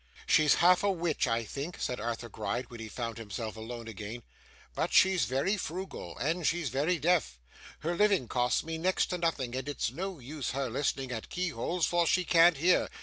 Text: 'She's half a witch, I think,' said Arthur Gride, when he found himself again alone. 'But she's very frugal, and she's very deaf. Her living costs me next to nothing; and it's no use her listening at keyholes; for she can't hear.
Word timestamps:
'She's 0.25 0.55
half 0.55 0.81
a 0.81 0.89
witch, 0.89 1.27
I 1.27 1.43
think,' 1.43 1.79
said 1.79 1.99
Arthur 1.99 2.27
Gride, 2.27 2.71
when 2.71 2.79
he 2.79 2.89
found 2.89 3.19
himself 3.19 3.55
again 3.55 3.69
alone. 3.69 4.23
'But 4.73 4.91
she's 4.91 5.25
very 5.25 5.57
frugal, 5.57 6.17
and 6.17 6.47
she's 6.47 6.69
very 6.69 6.97
deaf. 6.97 7.37
Her 7.81 7.95
living 7.95 8.27
costs 8.27 8.63
me 8.63 8.79
next 8.79 9.11
to 9.11 9.19
nothing; 9.19 9.53
and 9.55 9.69
it's 9.69 9.91
no 9.91 10.17
use 10.17 10.53
her 10.57 10.71
listening 10.71 11.11
at 11.11 11.29
keyholes; 11.29 11.85
for 11.85 12.07
she 12.07 12.25
can't 12.25 12.57
hear. 12.57 12.89